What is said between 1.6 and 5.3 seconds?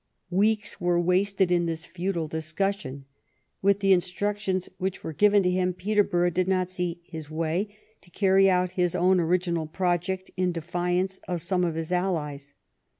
this futile discussion. With the instructions which were